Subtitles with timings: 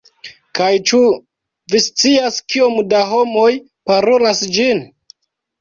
[0.59, 1.01] Kaj ĉu
[1.73, 3.47] vi scias kiom da homoj
[3.93, 4.83] parolas ĝin?